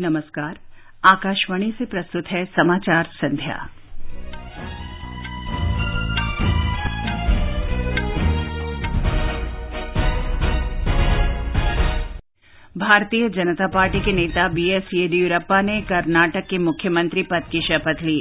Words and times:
नमस्कार, 0.00 0.58
आकाशवाणी 1.12 1.70
से 1.78 1.84
प्रस्तुत 1.84 2.26
है 2.26 2.44
समाचार 2.44 3.04
संध्या। 3.04 3.54
भारतीय 12.76 13.28
जनता 13.28 13.66
पार्टी 13.66 14.00
के 14.00 14.12
नेता 14.12 14.48
बीएस 14.48 14.82
येदियुरप्पा 14.94 15.60
ने 15.60 15.80
कर्नाटक 15.80 16.46
के 16.50 16.58
मुख्यमंत्री 16.58 17.22
पद 17.22 17.42
की 17.52 17.60
शपथ 17.60 18.02
ली। 18.02 18.20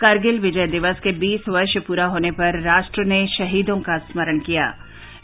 करगिल 0.00 0.38
विजय 0.38 0.66
दिवस 0.66 1.00
के 1.00 1.12
20 1.12 1.48
वर्ष 1.48 1.76
पूरा 1.86 2.04
होने 2.04 2.30
पर 2.30 2.62
राष्ट्र 2.62 3.04
ने 3.04 3.26
शहीदों 3.26 3.80
का 3.80 3.98
स्मरण 3.98 4.38
किया। 4.38 4.74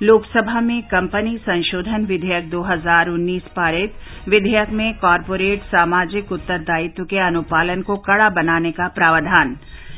लोकसभा 0.03 0.61
में 0.61 0.83
कंपनी 0.83 1.39
संशोधन 1.39 2.05
विधेयक 2.05 2.51
2019 2.51 3.43
पारित 3.43 3.93
विधेयक 4.29 4.71
में 4.71 4.95
कॉरपोरेट 4.95 5.63
सामाजिक 5.63 6.33
उत्तरदायित्व 6.33 7.05
के 7.05 7.19
अनुपालन 7.19 7.83
को 7.83 7.97
कड़ा 7.97 8.29
बनाने 8.29 8.73
का 8.73 8.89
प्रावधान। 8.89 9.57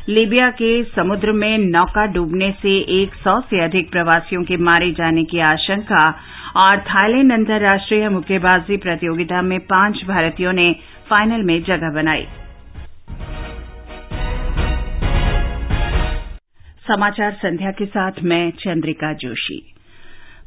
लीबिया 0.09 0.51
के 0.51 0.85
समुद्र 0.85 1.33
में 1.33 1.59
नौका 1.59 2.07
डूबने 2.07 2.51
से 2.53 3.03
एक 3.03 3.15
सौ 3.15 3.41
से 3.41 3.65
अधिक 3.65 3.91
प्रवासियों 3.91 4.43
के 4.45 4.57
मारे 4.57 4.91
जाने 4.93 5.25
की 5.25 5.39
आशंका 5.39 6.15
और 6.57 6.81
थाईलैंड 6.81 7.33
अंतर्राष्ट्रीय 7.33 8.09
मुक्केबाजी 8.09 8.77
प्रतियोगिता 8.77 9.43
में 9.43 9.59
पाँच 9.61 10.05
भारतीयों 10.09 10.53
ने 10.53 10.73
फाइनल 11.11 11.43
में 11.43 11.63
जगह 11.63 11.91
बनाई। 11.91 12.27
समाचार 16.89 17.33
संध्या 17.33 17.71
के 17.71 17.87
साथ 17.87 18.13
मैं 18.23 18.51
चंद्रिका 18.51 19.13
जोशी। 19.13 19.74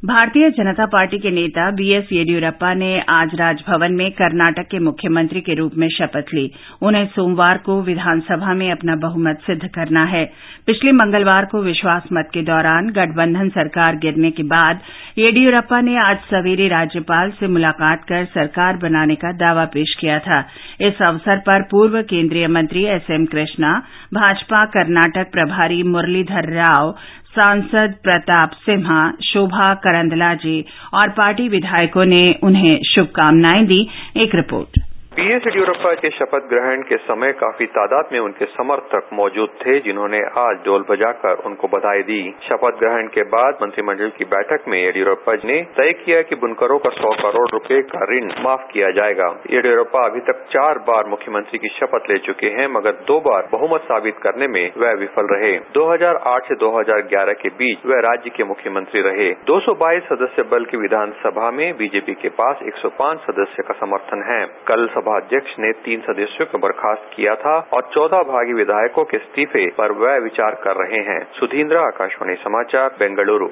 भारतीय 0.05 0.49
जनता 0.49 0.85
पार्टी 0.85 1.17
के 1.19 1.29
नेता 1.31 1.69
बीएस 1.71 2.09
येदियुरप्पा 2.13 2.73
ने 2.73 2.89
आज 3.09 3.29
राजभवन 3.35 3.93
में 3.93 4.11
कर्नाटक 4.11 4.67
के 4.71 4.79
मुख्यमंत्री 4.79 5.41
के 5.41 5.53
रूप 5.53 5.71
में 5.77 5.87
शपथ 5.89 6.33
ली। 6.33 6.51
उन्हें 6.81 7.05
सोमवार 7.05 7.57
को 7.57 7.81
विधानसभा 7.81 8.53
में 8.53 8.69
अपना 8.71 8.95
बहुमत 8.95 9.39
सिद्ध 9.47 9.67
करना 9.67 10.03
है। 10.03 10.23
पिछले 10.67 10.91
मंगलवार 10.91 11.45
को 11.45 11.61
विश्वास 11.63 12.03
मत 12.13 12.29
के 12.33 12.41
दौरान 12.41 12.89
गठबंधन 12.89 13.49
सरकार 13.49 13.95
गिरने 13.95 14.31
के 14.31 14.43
बाद 14.43 14.81
येदियुरप्पा 15.17 15.81
ने 15.81 15.97
आज 15.97 16.17
सवेरे 16.29 16.67
राज्यपाल 16.67 17.31
से 17.31 17.47
मुलाकात 17.47 18.03
कर 18.03 18.25
सरकार 18.25 18.77
बनाने 18.77 19.15
का 19.15 19.31
दावा 19.31 19.65
पेश 19.65 19.95
किया 19.99 20.19
था। 20.19 20.39
इस 20.81 21.01
अवसर 21.01 21.37
पर 21.37 21.61
पूर्व 21.61 22.01
केंद्रीय 22.03 22.47
मंत्री 22.47 22.85
एसएम 22.85 23.25
कृष्णा, 23.25 23.73
भाजपा 24.13 24.65
कर्नाटक 24.65 25.31
प्रभारी 25.31 25.83
मुरलीधर 25.83 26.53
राव 26.53 26.95
सांसद 27.37 27.93
प्रताप 28.03 28.51
सिम्हा 28.51 29.11
शोभा 29.23 29.73
करंदलाजे 29.73 30.65
और 30.93 31.09
पार्टी 31.09 31.47
विधायकों 31.49 32.05
ने 32.05 32.23
उन्हें 32.43 32.79
शुभकामनाएँ 32.83 33.65
दी। 33.65 33.87
एक 34.17 34.35
रिपोर्ट। 34.35 34.86
बीएस 35.17 35.41
येदियुरप्पा 35.45 35.91
के 35.91 36.09
शपथ 36.09 36.49
ग्रहण 36.49 36.81
के 36.81 36.97
समय 36.97 37.31
काफ़ी 37.31 37.65
तादाद 37.65 38.09
में 38.11 38.19
उनके 38.19 38.45
समर्थक 38.45 39.09
मौजूद 39.13 39.49
थे, 39.49 39.79
जिन्होंने 39.79 40.19
आज 40.37 40.57
ढोल 40.65 40.85
बजाकर 40.89 41.33
उनको 41.45 41.67
बधाई 41.67 42.01
दी। 42.01 42.35
शपथ 42.43 42.77
ग्रहण 42.79 43.07
के 43.07 43.23
बाद 43.23 43.57
मंत्रिमंडल 43.61 44.09
की 44.09 44.25
बैठक 44.25 44.67
में 44.67 44.83
येदियुरप्पा 44.83 45.33
ने 45.45 45.61
तय 45.77 45.93
किया 45.93 46.21
कि 46.21 46.35
बुनकरों 46.35 46.79
का 46.79 46.89
सौ 46.89 47.09
करोड़ 47.09 47.49
रुपए 47.49 47.81
का 47.81 47.99
ऋण 48.11 48.31
माफ़ 48.43 48.67
किया 48.71 48.91
जाएगा। 48.91 49.41
येदियुरप्पा 49.51 50.05
अभी 50.05 50.19
तक 50.19 50.45
चार 50.51 50.77
बार 50.77 51.05
मुख्यमंत्री 51.05 51.59
की 51.59 51.67
शपथ 51.67 52.09
ले 52.09 52.17
चुके 52.17 52.47
हैं, 52.47 52.67
मगर 52.67 52.91
दो 52.91 53.19
बार 53.19 53.49
बहुमत 53.51 53.81
साबित 53.81 54.17
करने 54.23 54.47
में 54.47 54.71
वह 54.77 54.93
विफल 54.93 55.27
रहे। 55.35 55.51
2008 55.73 56.47
से 56.47 56.55
2011 56.55 57.33
के 57.33 57.49
बीच 57.49 57.85
वह 57.85 57.99
राज्य 57.99 58.29
के 58.29 58.43
मुख्यमंत्री 58.43 59.01
रहे। 59.01 59.31
222 59.47 60.03
सदस्य 60.03 60.43
बल 60.43 60.65
की 60.65 60.77
विधानसभा 60.77 61.51
में 61.51 61.77
बीजेपी 61.77 62.13
के 62.13 62.29
पास 62.29 62.59
105 62.63 63.17
सदस्य 63.17 63.63
का 63.63 63.73
समर्थन 63.73 64.23
है। 64.31 64.45
कल 64.67 64.87
सभाध्यक्ष 65.07 65.55
ने 65.59 65.71
तीन 65.71 66.01
सदस्यों 66.01 66.47
को 66.47 66.57
बर्खास्त 66.57 67.09
किया 67.15 67.35
था 67.35 67.69
और 67.73 67.89
चौदह 67.93 68.17
भागी 68.17 68.53
विधायकों 68.53 69.03
के 69.03 69.17
इस्तीफे 69.17 69.69
पर 69.69 69.91
वह 69.91 70.17
विचार 70.17 70.55
कर 70.55 70.75
रहे 70.75 71.03
हैं। 71.03 71.27
सुधींद्र, 71.39 71.77
आकाशवाणी 71.77 72.35
समाचार, 72.35 72.89
बेंगलुरु। 72.99 73.47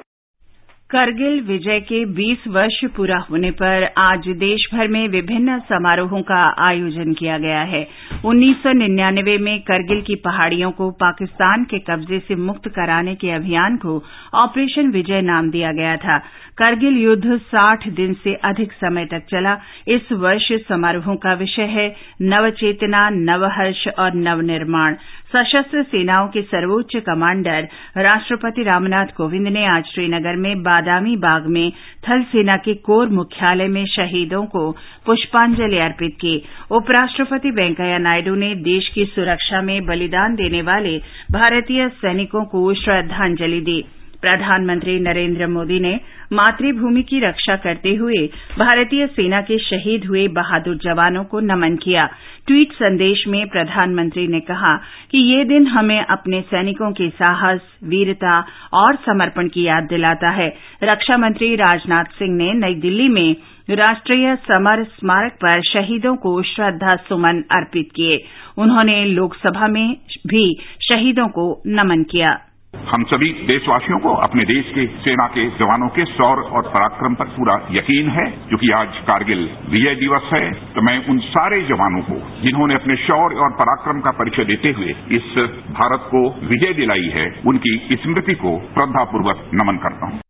करगिल 0.90 1.40
विजय 1.40 1.80
के 1.80 2.04
20 2.04 2.46
वर्ष 2.48 2.84
पूरा 2.96 3.16
होने 3.18 3.50
पर 3.50 3.84
आज 3.98 4.28
देश 4.28 4.66
भर 4.74 4.88
में 4.88 5.08
विभिन्न 5.08 5.58
समारोहों 5.58 6.22
का 6.22 6.42
आयोजन 6.58 7.12
किया 7.12 7.38
गया 7.38 7.60
है। 7.60 7.88
1999 8.24 9.38
में 9.38 9.60
करगिल 9.60 10.02
की 10.02 10.14
पहाड़ियों 10.14 10.70
को 10.70 10.90
पाकिस्तान 10.90 11.64
के 11.64 11.78
कब्जे 11.78 12.18
से 12.18 12.34
मुक्त 12.34 12.68
कराने 12.68 13.14
के 13.14 13.30
अभियान 13.30 13.76
को 13.76 14.04
ऑपरेशन 14.34 14.90
विजय 14.90 15.20
नाम 15.20 15.50
दिया 15.50 15.72
गया 15.72 15.96
था। 15.96 16.18
करगिल 16.58 16.96
युद्ध 16.96 17.40
60 17.54 17.88
दिन 17.88 18.14
से 18.14 18.34
अधिक 18.34 18.72
समय 18.72 19.06
तक 19.06 19.26
चला। 19.30 19.58
इस 19.88 20.12
वर्ष 20.12 20.48
समारोहों 20.68 21.16
का 21.16 21.34
विषय 21.34 21.62
है 21.62 21.94
नवचेतना, 22.22 23.08
नवहर्ष 23.10 23.86
और 23.98 24.14
नवनिर्माण। 24.14 24.94
सशस्त्र 25.32 25.82
सेनाओं 25.82 26.26
के 26.28 26.40
सर्वोच्च 26.42 26.96
कमांडर 27.06 27.66
राष्ट्रपति 27.96 28.62
रामनाथ 28.62 29.06
कोविंद 29.16 29.48
ने 29.48 29.64
आज 29.66 29.84
श्रीनगर 29.84 30.36
में 30.36 30.62
बादामी 30.62 31.16
बाग 31.16 31.46
में 31.46 31.70
थल 32.08 32.22
सेना 32.22 32.56
के 32.56 32.74
कोर 32.86 33.08
मुख्यालय 33.08 33.68
में 33.68 33.84
शहीदों 33.86 34.44
को 34.46 34.70
पुष्पांजलि 35.06 35.78
अर्पित 35.78 36.14
की। 36.14 36.36
उपराष्ट्रपति 36.70 37.50
वेंकैया 37.50 37.98
नायडू 37.98 38.34
ने 38.34 38.54
देश 38.62 38.88
की 38.88 39.04
सुरक्षा 39.04 39.62
में 39.62 39.86
बलिदान 39.86 40.34
देने 40.34 40.62
वाले 40.62 40.96
भारतीय 41.32 41.88
सैनिकों 41.88 42.44
को 42.44 42.72
श्रद्धांजलि 42.74 43.60
दी। 43.60 43.82
प्रधानमंत्री 44.26 44.98
नरेंद्र 45.00 45.46
मोदी 45.46 45.80
ने 45.80 46.00
मातृभूमि 46.32 47.02
की 47.02 47.20
रक्षा 47.20 47.56
करते 47.56 47.94
हुए 47.94 48.26
भारतीय 48.58 49.06
सेना 49.06 49.40
के 49.40 49.58
शहीद 49.58 50.04
हुए 50.04 50.28
बहादुर 50.28 50.76
जवानों 50.76 51.24
को 51.24 51.40
नमन 51.40 51.76
किया। 51.76 52.06
ट्वीट 52.46 52.72
संदेश 52.72 53.24
में 53.28 53.48
प्रधानमंत्री 53.48 54.26
ने 54.26 54.40
कहा 54.40 54.76
कि 55.10 55.18
ये 55.18 55.44
दिन 55.44 55.66
हमें 55.66 56.04
अपने 56.04 56.40
सैनिकों 56.40 56.92
के 56.92 57.08
साहस, 57.08 57.60
वीरता 57.84 58.44
और 58.74 58.96
समर्पण 58.96 59.48
की 59.48 59.62
याद 59.62 59.84
दिलाता 59.84 60.30
है। 60.30 60.56
रक्षा 60.82 61.16
मंत्री 61.16 61.54
राजनाथ 61.56 62.04
सिंह 62.04 62.36
ने 62.36 62.52
नई 62.52 62.74
दिल्ली 62.74 63.08
में 63.08 63.36
राष्ट्रीय 63.70 64.36
समर 64.36 64.84
स्मारक 64.84 65.32
पर 65.32 65.62
शहीदों 65.62 66.16
को 66.16 66.42
श्रद्धा 66.42 66.96
सुमन 66.96 67.42
अर्पित 67.50 67.88
किए। 67.96 68.24
उन्होंने 68.58 69.04
लोकसभा 69.04 69.68
में 69.68 69.96
भी 70.26 70.58
शहीदों 70.82 71.28
को 71.28 71.62
नमन 71.66 72.02
किया। 72.02 72.40
हम 72.86 73.04
सभी 73.04 73.28
देशवासियों 73.46 73.98
को 73.98 74.14
अपने 74.22 74.44
देश 74.44 74.72
के 74.74 74.86
सेना 75.02 75.26
के 75.28 75.46
जवानों 75.58 75.88
के 75.88 76.04
शौर्य 76.06 76.48
और 76.50 76.70
पराक्रम 76.70 77.14
पर 77.14 77.28
पूरा 77.30 77.56
यकीन 77.72 78.10
है। 78.10 78.26
क्योंकि 78.48 78.70
आज 78.72 78.98
कारगिल 79.06 79.48
विजय 79.68 79.94
दिवस 79.94 80.30
है 80.32 80.44
तो 80.74 80.82
मैं 80.82 80.96
उन 81.06 81.18
सारे 81.28 81.62
जवानों 81.62 82.02
को, 82.02 82.20
जिन्होंने 82.42 82.74
अपने 82.74 82.96
शौर्य 82.96 83.36
और 83.36 83.52
पराक्रम 83.54 84.00
का 84.00 84.10
परिचय 84.10 84.44
देते 84.44 84.72
हुए 84.72 84.94
इस 85.12 85.32
भारत 85.72 86.06
को 86.06 86.28
विजय 86.46 86.72
दिलाई 86.72 87.10
है, 87.14 87.26
उनकी 87.46 87.96
स्मृति 88.02 88.34
को 88.34 88.58
श्रद्धापूर्वक 88.74 89.50
नमन 89.54 89.76
करता 89.76 90.06
हूँ। 90.06 90.20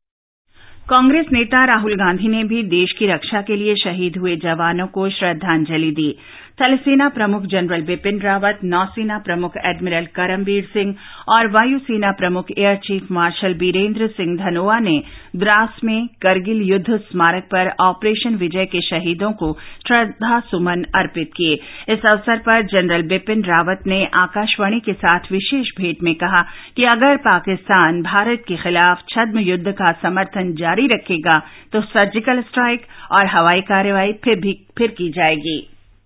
कांग्रेस 0.91 1.27
नेता 1.33 1.65
राहुल 1.65 1.95
गांधी 1.95 2.29
ने 2.29 2.43
भी 2.45 2.63
देश 2.63 2.93
की 2.93 3.07
रक्षा 3.07 3.41
के 3.43 3.57
लिए 3.57 3.75
शहीद 3.75 4.17
हुए 4.17 4.35
जवानों 4.37 4.87
को 4.87 5.09
श्रद्धांजलि 5.11 5.91
दी। 5.91 6.11
थलसेना 6.59 7.09
प्रमुख 7.09 7.43
जनरल 7.53 7.83
बिपिन 7.87 8.19
रावत, 8.21 8.61
नौसेना 8.65 9.17
प्रमुख 9.25 9.57
एडमिरल 9.67 10.05
करमबीर 10.15 10.63
सिंह 10.67 10.95
और 11.29 11.47
वायुसेना 11.53 12.13
प्रमुख 12.21 12.51
air 12.51 12.77
chief 12.85 13.11
marshal 13.13 13.55
Birender 13.55 14.07
Singh 14.11 14.37
Dhanoa 14.37 14.79
ने 14.79 14.97
द्रास 15.37 15.81
में 15.85 16.07
करगिल 16.23 16.63
युद्ध 16.69 16.97
स्मारक 17.11 17.45
पर 17.53 17.71
ऑपरेशन 17.81 18.37
विजय 18.37 18.65
के 18.67 18.81
शहीदों 18.83 19.31
को 19.43 19.53
श्रद्धा 19.87 20.39
सुमन 20.51 20.85
अर्पित 20.95 21.31
किए। 21.37 21.55
इस 21.95 22.07
अवसर 22.07 22.39
पर 22.47 22.63
जनरल 22.73 23.03
बिपिन 23.09 23.45
रावत 23.45 23.87
ने 23.87 24.03
आकाशवाणी 24.23 24.81
के 24.81 24.93
साथ 25.05 25.31
विशेष 25.33 25.77
भेंट 25.79 26.03
में 26.03 26.15
कहा 26.15 26.43
कि 26.77 26.85
अगर 26.97 27.17
पाकिस्तान 27.29 28.03
भारत 28.03 28.45
के 28.49 28.57
खिलाफ 28.57 29.05
छद्म 29.11 29.47
युद्ध 29.51 29.73
का 29.75 29.93
समर्थन 30.03 30.55
जारी 30.57 30.87
रखेगा 30.95 31.39
तो 31.73 31.81
सर्जिकल 31.93 32.43
स्ट्राइक 32.43 32.87
और 33.13 33.27
हवाई 33.37 33.61
कार्रवाई 33.69 34.13
फिर 34.25 34.91
की 34.91 35.11
जाएगी। 35.13 35.63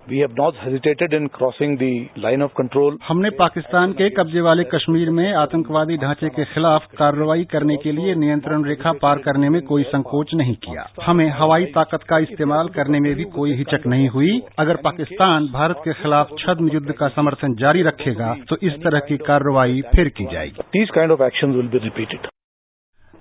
We 0.06 0.18
have 0.18 0.34
not 0.34 0.56
hesitated 0.56 1.12
in 1.12 1.28
crossing 1.28 1.76
the 1.76 2.08
line 2.16 2.42
of 2.42 2.52
control. 2.54 2.96
हमने 3.08 3.30
पाकिस्तान 3.40 3.92
के 3.92 4.08
कब्जे 4.10 4.40
वाले 4.40 4.64
कश्मीर 4.64 5.10
में 5.10 5.32
आतंकवादी 5.34 5.96
ढांचे 5.96 6.28
के 6.28 6.44
खिलाफ 6.44 6.86
कार्रवाई 6.98 7.44
करने 7.44 7.76
के 7.76 7.92
लिए 7.92 8.14
नियंत्रण 8.14 8.64
रेखा 8.64 8.92
पार 9.02 9.18
करने 9.18 9.48
में 9.48 9.60
कोई 9.62 9.82
संकोच 9.82 10.34
नहीं 10.34 10.54
किया 10.64 10.86
हमें 11.02 11.28
हवाई 11.38 11.64
ताकत 11.76 12.06
का 12.10 12.18
इस्तेमाल 12.18 12.68
करने 12.68 13.00
में 13.00 13.14
भी 13.14 13.24
कोई 13.36 13.54
हिचक 13.56 13.86
नहीं 13.86 14.08
हुई 14.08 14.40
अगर 14.58 14.82
पाकिस्तान 14.84 15.46
भारत 15.52 15.82
के 15.84 15.92
खिलाफ 16.02 16.34
छद्म 16.38 16.72
युद्ध 16.74 16.92
का 16.92 17.08
समर्थन 17.18 17.54
जारी 17.60 17.82
रखेगा 17.82 18.34
तो 18.48 18.56
इस 18.62 18.82
तरह 18.84 19.06
की 19.08 19.16
कार्रवाई 19.30 19.80
फिर 19.94 20.08
की 20.18 20.28
जाएगी 20.32 20.68
These 20.72 20.98
kind 20.98 21.18
of 21.18 21.26
actions 21.30 21.60
will 21.60 21.72
be 21.76 21.86
repeated. 21.86 22.30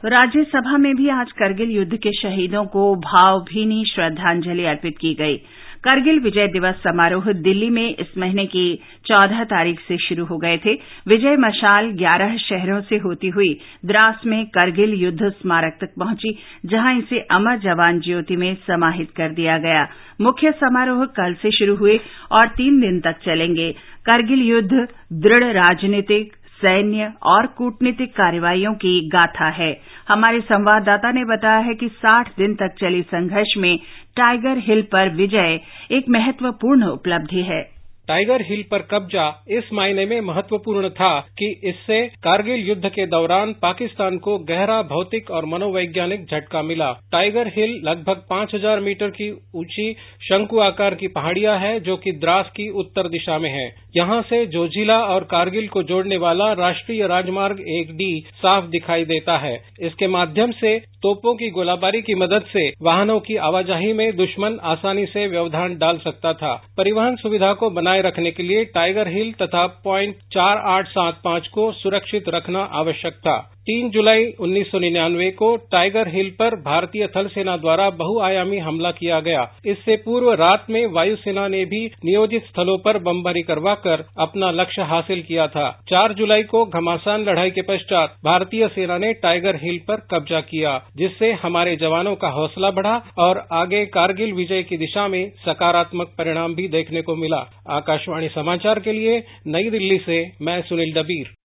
Rajya Sabha 0.03 0.77
में 0.77 0.93
भी 0.95 1.09
आज 1.11 1.31
करगिल 1.39 1.71
युद्ध 1.71 1.97
के 2.03 2.11
शहीदों 2.11 2.63
को 2.73 2.83
भावभीनी 3.05 3.83
श्रद्धांजलि 3.85 4.65
अर्पित 4.65 4.97
की 4.97 5.13
गई 5.13 5.35
करगिल 5.83 6.19
विजय 6.19 6.47
दिवस 6.47 6.75
समारोह 6.75 7.31
दिल्ली 7.31 7.69
में 7.69 7.95
इस 7.95 8.17
महीने 8.17 8.45
की 8.45 8.63
चौदह 9.05 9.43
तारीख 9.43 9.79
से 9.79 9.97
शुरू 9.97 10.25
हो 10.25 10.37
गए 10.37 10.57
थे। 10.57 10.73
विजय 11.07 11.35
मशाल 11.37 11.91
ग्यारह 11.91 12.35
शहरों 12.37 12.81
से 12.81 12.97
होती 12.97 13.27
हुई 13.27 13.59
द्रास 13.85 14.21
में 14.25 14.45
करगिल 14.45 14.93
युद्ध 14.93 15.29
स्मारक 15.29 15.77
तक 15.81 15.93
पहुँची, 15.99 16.37
जहाँ 16.65 16.95
इसे 16.97 17.19
अमर 17.31 17.57
जवान 17.57 17.99
ज्योति 17.99 18.35
में 18.35 18.53
समाहित 18.67 19.11
कर 19.11 19.29
दिया 19.29 19.57
गया। 19.57 19.87
मुख्य 20.21 20.51
समारोह 20.51 21.05
कल 21.05 21.33
से 21.33 21.51
शुरू 21.51 21.75
हुए 21.75 21.99
और 22.31 22.47
तीन 22.47 22.79
दिन 22.79 22.99
तक 22.99 23.15
चलेंगे। 23.25 23.71
करगिल 24.05 24.41
युद्ध 24.41 24.87
दृढ़ 25.13 25.43
राजनीतिक, 25.43 26.33
सैन्य 26.61 27.13
और 27.23 27.47
कूटनीतिक 27.47 28.09
कार्रवाइयों 28.11 28.73
की 28.73 29.09
गाथा 29.09 29.49
है। 29.49 29.71
हमारे 30.09 30.39
संवाददाता 30.41 31.11
ने 31.11 31.23
बताया 31.25 31.57
है 31.57 31.73
कि 31.73 31.87
साठ 31.87 32.29
दिन 32.37 32.55
तक 32.55 32.75
चली 32.79 33.01
संघर्ष 33.01 33.53
में 33.57 33.77
टाइगर 34.15 34.57
हिल 34.57 34.81
पर 34.81 35.09
विजय 35.09 35.59
एक 35.91 36.09
महत्वपूर्ण 36.09 36.87
उपलब्धि 36.87 37.41
है। 37.41 37.78
टाइगर 38.09 38.41
हिल 38.41 38.63
पर 38.71 38.81
कब्जा 38.91 39.23
इस 39.49 39.63
मायने 39.73 40.05
में 40.05 40.19
महत्वपूर्ण 40.21 40.89
था 40.89 41.09
कि 41.39 41.49
इससे 41.63 41.99
कारगिल 42.23 42.67
युद्ध 42.67 42.89
के 42.89 43.05
दौरान 43.05 43.51
पाकिस्तान 43.61 44.17
को 44.17 44.37
गहरा 44.43 44.81
भौतिक 44.83 45.29
और 45.31 45.45
मनोवैज्ञानिक 45.45 46.23
झटका 46.25 46.61
मिला। 46.61 46.91
टाइगर 47.11 47.47
हिल 47.47 47.79
लगभग 47.83 48.23
5000 48.31 48.79
मीटर 48.79 49.09
की 49.09 49.29
ऊँची 49.55 49.91
शंकु 50.21 50.59
आकार 50.59 50.95
की 50.95 51.07
पहाड़ियाँ 51.09 51.57
है 51.59 51.79
जो 51.79 51.97
कि 51.97 52.11
द्रास 52.21 52.49
की 52.55 52.67
उत्तर 52.79 53.09
दिशा 53.09 53.37
में 53.37 53.49
है। 53.49 53.67
यहाँ 53.95 54.21
से 54.21 54.45
जोजिला 54.47 54.97
और 55.05 55.23
कारगिल 55.25 55.67
को 55.67 55.83
जोड़ने 55.83 56.17
वाला 56.17 56.51
राष्ट्रीय 56.55 57.07
राजमार्ग 57.07 57.59
एक 57.69 57.95
डी 57.97 58.11
साफ़ 58.35 58.65
दिखाई 58.69 59.05
देता 59.05 59.37
है। 59.37 59.55
इसके 59.81 60.07
माध्यम 60.07 60.51
से 60.51 60.77
तोपों 61.03 61.33
की 61.35 61.49
गोलाबारी 61.49 62.01
की 62.01 62.15
मदद 62.15 62.45
से 62.53 62.67
वाहनों 62.81 63.19
की 63.19 63.35
आवाजाही 63.35 63.93
में 63.93 64.15
दुश्मन 64.15 64.59
आसानी 64.63 65.05
से 65.05 65.27
व्यवधान 65.27 65.77
डाल 65.77 65.97
सकता 65.97 66.33
था। 66.33 66.53
परिवहन 66.77 67.15
सुविधा 67.15 67.53
को 67.53 67.69
बनाए 67.69 68.01
रखने 68.01 68.31
के 68.31 68.43
लिए 68.43 68.65
टाइगर 68.65 69.07
हिल 69.07 69.31
तथा 69.31 69.65
प्वाइंट 69.67 70.15
चार 70.33 70.57
आठ 70.57 70.87
सात 70.87 71.21
पाँच 71.23 71.47
को 71.47 71.71
सुरक्षित 71.71 72.29
रखना 72.29 72.59
आवश्यक 72.73 73.13
था। 73.13 73.37
तीन 73.69 73.89
जुलाई 73.89 74.23
1999 74.41 75.29
को 75.31 75.47
टाइगर 75.71 76.07
हिल 76.07 76.29
पर 76.29 76.55
भारतीय 76.61 77.07
थल 77.07 77.27
सेना 77.27 77.57
द्वारा 77.57 77.89
बहुआयामी 77.89 78.57
हमला 78.57 78.91
किया 78.91 79.19
गया। 79.19 79.41
इससे 79.65 79.95
पूर्व 79.95 80.31
रात 80.33 80.65
में 80.69 80.85
वायुसेना 80.87 81.47
ने 81.47 81.63
भी 81.65 81.85
नियोजित 82.05 82.45
स्थलों 82.45 82.77
पर 82.77 82.97
बमबारी 82.97 83.41
करवाकर 83.41 84.05
अपना 84.19 84.51
लक्ष्य 84.51 84.81
हासिल 84.81 85.21
किया 85.21 85.47
था। 85.47 85.69
चार 85.89 86.13
जुलाई 86.13 86.43
को 86.43 86.65
घमासान 86.65 87.25
लड़ाई 87.25 87.51
के 87.51 87.61
पश्चात 87.61 88.15
भारतीय 88.25 88.67
सेना 88.67 88.97
ने 88.97 89.13
टाइगर 89.13 89.55
हिल 89.55 89.79
पर 89.87 90.05
कब्जा 90.11 90.41
किया, 90.41 90.77
जिससे 90.97 91.31
हमारे 91.33 91.75
जवानों 91.75 92.15
का 92.15 92.29
हौसला 92.29 92.71
बढ़ा 92.71 92.99
और 93.19 93.43
आगे 93.53 93.85
कारगिल 93.85 94.33
विजय 94.33 94.63
की 94.63 94.77
दिशा 94.77 95.07
में 95.07 95.23
सकारात्मक 95.45 96.15
परिणाम 96.17 96.55
भी 96.55 96.67
देखने 96.67 97.01
को 97.01 97.15
मिला। 97.15 97.45
आकाशवाणी 97.69 98.29
समाचार 98.29 98.79
के 98.79 98.93
लिए 98.93 99.23
नई 99.47 99.69
दिल्ली 99.69 99.97
से 99.97 100.23
मैं 100.41 100.61
सुनील 100.61 100.93
डबीर 100.93 101.38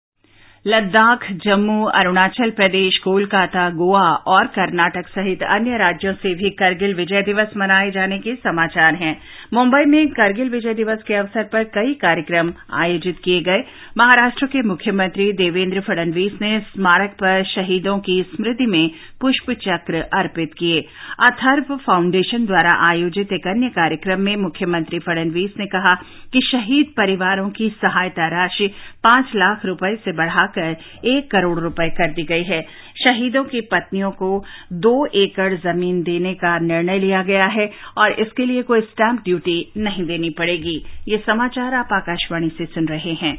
लद्दाख, 0.68 1.25
जम्मू, 1.44 1.83
अरुणाचल 1.86 2.50
प्रदेश, 2.50 2.98
कोलकाता, 2.98 3.69
गोवा 3.69 4.01
और 4.27 4.48
कर्नाटक 4.48 5.07
सहित 5.07 5.44
अन्य 5.44 5.77
राज्यों 5.77 6.13
से 6.13 6.33
भी 6.36 6.50
करगिल 6.50 6.94
विजय 6.94 7.21
दिवस 7.21 7.48
मनाए 7.57 7.89
जाने 7.92 8.19
के 8.19 8.36
समाचार 8.36 8.95
हैं। 8.95 9.18
मुंबई 9.54 9.86
में 9.86 10.07
करगिल 10.10 10.50
विजय 10.50 10.74
दिवस 10.74 11.04
के 11.04 11.13
अवसर 11.13 11.44
पर 11.44 11.63
कई 11.63 11.94
कार्यक्रम 11.94 12.54
आयोजित 12.74 13.18
किए 13.24 13.42
गए। 13.42 13.63
महाराष्ट्र 13.98 14.45
के 14.45 14.62
मुख्यमंत्री 14.62 15.31
देवेंद्र 15.33 15.81
फडणवीस 15.81 16.38
ने 16.42 16.60
स्मारक 16.60 17.09
पर 17.09 17.44
शहीदों 17.44 17.98
की 18.00 18.21
स्मृति 18.24 18.66
में 18.66 18.89
पुष्प 19.21 19.51
चक्र 19.51 20.01
अर्पित 20.13 20.54
किए। 20.54 20.80
अथर्व 21.27 21.75
फाउंडेशन 21.77 22.45
द्वारा 22.45 22.74
आयोजित 22.88 23.33
एक 23.33 23.48
अन्य 23.48 23.69
कार्यक्रम 23.69 24.21
में 24.21 24.36
मुख्यमंत्री 24.36 25.00
फडणवीस 25.00 25.51
ने 25.59 25.66
कहा 25.66 25.95
कि 26.33 26.42
शहीद 26.42 26.94
परिवारों 26.98 27.50
की 27.50 27.69
सहायता 27.69 28.27
राशि 28.27 28.71
पाँच 29.04 29.32
लाख 29.36 29.66
रुपए 29.66 29.96
से 29.96 30.12
बढ़ाकर 30.12 30.76
एक 31.08 31.30
करोड़ 31.32 31.60
रुपए 31.60 31.90
कर 31.90 32.12
दी 32.14 32.24
गई 32.24 32.44
है। 32.44 32.62
शहीदों 33.04 33.44
की 33.44 33.62
पत्नियों 33.72 34.12
को 34.12 34.44
दो 34.82 35.06
एकड़ 35.16 35.54
ज़मीन 35.64 36.02
देने 36.04 36.34
का 36.34 36.58
निर्णय 36.60 37.00
लिया 37.00 37.24
गया 37.24 37.46
है 37.46 37.70
और 37.98 38.12
इसके 38.22 38.46
लिए 38.46 38.62
कोई 38.64 38.82
स्टैंप 38.82 39.20
ड्यूटी 39.24 39.58
नहीं 39.78 40.06
देनी 40.06 40.30
पड़ेगी। 40.30 40.78
ये 41.08 41.18
समाचार 41.26 41.74
आप 41.74 41.90
आकाशवाणी 41.94 42.50
से 42.50 42.66
सुन 42.66 42.88
रहे 42.88 43.14
हैं। 43.14 43.36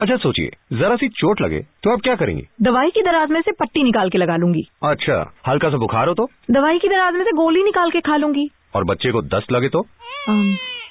अच्छा 0.00 0.16
सोचिए 0.16 0.50
जरा 0.72 0.96
सी 0.96 1.08
चोट 1.08 1.40
लगे 1.40 1.58
तो 1.82 1.92
आप 1.92 2.00
क्या 2.00 2.14
करेंगी? 2.14 2.42
दवाई 2.62 2.90
की 2.90 3.02
दराज 3.02 3.30
में 3.30 3.40
से 3.40 3.52
पट्टी 3.52 3.82
निकाल 3.82 4.10
के 4.10 4.18
लगा 4.18 4.36
लूँगी। 4.36 4.62
अच्छा 4.82 5.18
हल्का 5.48 5.70
सा 5.70 5.76
बुखार 5.76 6.08
हो 6.08 6.14
तो? 6.14 6.28
दवाई 6.50 6.78
की 6.78 6.88
दराज 6.88 7.14
में 7.14 7.24
से 7.24 7.32
गोली 7.32 7.62
निकाल 7.62 7.90
के 7.90 8.00
खा 8.00 8.16
लूँगी। 8.16 8.48
और 8.74 8.84
बच्चे 8.84 9.12
को 9.12 9.22
दस्त 9.28 9.52
लगे 9.52 9.68
तो? 9.68 9.86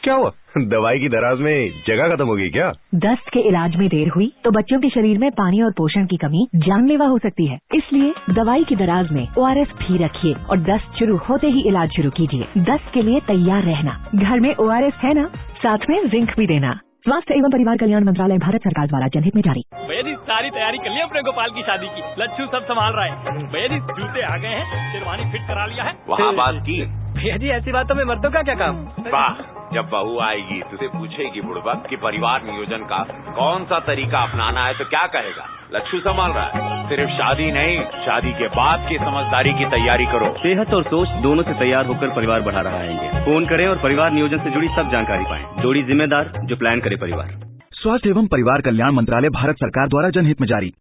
क्या 0.04 0.14
हुआ? 0.14 0.32
दवाई 0.58 1.00
की 1.00 1.08
दराज 1.10 1.40
में 1.40 1.84
जगह 1.88 2.10
खत्म 2.10 2.26
हो 2.28 2.36
गई 2.36 2.50
क्या? 2.50 2.72
दस्त 2.96 3.30
के 3.30 3.40
इलाज 3.40 3.76
में 3.76 3.88
देर 3.90 4.10
हुई 4.10 4.32
तो 4.44 4.52
बच्चों 4.52 4.80
के 4.80 4.90
शरीर 4.90 5.18
में 5.18 5.30
पानी 5.32 5.62
और 5.62 5.72
पोषण 5.72 6.06
की 6.06 6.18
कमी 6.18 6.48
जानलेवा 6.56 7.06
हो 7.06 7.18
सकती 7.18 7.48
है। 7.48 7.58
इसलिए 7.76 8.34
दवाई 8.34 8.64
की 8.64 8.76
दराज 8.76 9.12
में 9.12 9.28
ओ 9.38 9.44
आर 9.44 9.58
एस 9.58 9.74
भी 9.80 9.98
रखिए 9.98 10.34
और 10.50 10.60
दस्त 10.60 11.00
शुरू 11.00 11.18
होते 11.18 11.48
ही 11.48 11.68
इलाज 11.68 11.90
शुरू 11.90 12.10
कीजिए। 12.10 12.48
दस्त 12.64 12.92
के 12.94 13.02
लिए 13.02 13.20
तैयार 13.20 13.64
रहना। 13.64 13.98
घर 14.16 14.40
में 14.40 14.56
ओ 14.56 14.70
आर 14.70 14.84
एस 14.84 14.94
है 15.04 15.14
ना? 15.14 15.26
साथ 15.58 15.90
में 15.90 16.08
जिंक 16.10 16.32
भी 16.38 16.48
देना। 16.48 16.80
स्वास्थ्य 17.04 17.34
एवं 17.34 17.52
परिवार 17.52 17.78
कल्याण 17.78 18.04
मंत्रालय 18.04 18.38
भारत 18.38 18.64
सरकार 18.64 18.88
द्वारा 18.88 19.08
जनहित 19.08 19.36
में 19.36 19.42
जारी। 19.42 19.64
भैया 19.88 20.02
जी 20.02 20.16
सारी 20.24 20.50
तैयारी 20.50 20.78
कर 20.78 20.90
ली 20.90 21.02
अपने 21.02 21.22
गोपाल 21.22 21.52
की 21.52 21.62
शादी 21.62 21.88
की। 21.88 22.24
लच्छू 22.24 22.46
सब 22.46 22.66
संभाल 22.66 22.94
रहा 22.94 23.06
है। 23.06 23.48
भैया 23.48 23.68
जी 23.68 23.80
जूते 23.80 24.22
आ 24.22 24.36
गए 24.38 24.48
हैं। 24.48 24.92
शेरवानी 24.94 25.32
फिट 25.32 25.48
करा 25.48 25.66
लिया 25.66 25.84
है। 25.84 25.96
वहाँ 26.10 26.34
बात 26.36 26.64
की। 26.64 26.82
भैया 27.14 27.38
जी 27.38 27.50
ऐसी 27.50 27.72
बातों 27.72 27.96
में 27.96 28.04
मर्दों 28.06 28.30
का 28.30 28.42
क्या 28.42 28.56
काम? 28.56 28.84
वाह। 29.14 29.59
जब 29.74 29.90
बहू 29.90 30.20
आएगी 30.20 30.62
तुझे 30.72 30.88
पूछेगी 30.88 31.42
बुड़बक 31.42 31.88
कि 31.90 31.96
परिवार 31.96 32.44
नियोजन 32.44 32.78
का 32.78 32.98
कौन 33.36 33.64
सा 33.64 33.80
तरीका 33.80 34.20
अपनाना 34.20 34.66
है 34.66 34.74
तो 34.74 34.86
क्या 34.86 35.08
कहेगा? 35.08 35.46
लच्छू 35.76 36.00
संभाल 36.00 36.32
रहा 36.32 36.46
है। 36.46 36.90
सिर्फ़ 36.90 37.12
शादी 37.12 37.52
नहीं 37.52 37.82
शादी 37.82 38.32
के 38.34 38.48
बाद 38.48 38.86
की 38.90 38.98
समझदारी 38.98 39.54
की 39.54 39.66
तैयारी 39.66 40.06
करो। 40.06 40.36
सेहत 40.38 40.74
और 40.74 40.84
सोच 40.84 41.10
दोनों 41.10 41.44
से 41.44 41.54
तैयार 41.54 41.86
होकर 41.86 42.10
परिवार 42.10 42.42
बढ़ा 42.42 42.62
रहा 42.62 42.78
है। 42.78 43.26
फ़ोन 43.26 43.46
करें 43.46 43.68
और 43.68 43.78
परिवार 43.78 44.12
नियोजन 44.12 44.38
से 44.38 44.50
जुड़ी 44.50 44.68
सब 44.68 44.92
जानकारी 44.92 45.24
पाएँ। 45.24 45.46
जोड़ी 45.60 45.84
जिम्मेदार 45.84 46.32
जो 46.46 46.56
प्लान 46.56 46.80
करे 46.80 46.96
परिवार। 46.96 47.28
स्वास्थ्य 47.74 48.10
एवं 48.10 48.28
परिवार 48.28 48.62
कल्याण 48.62 48.92
मंत्रालय 48.92 49.30
भारत 49.30 49.56
सरकार 49.56 49.88
द्वारा 49.88 50.10
जनहित 50.10 50.42
में 50.42 50.48
जारी। 50.48 50.74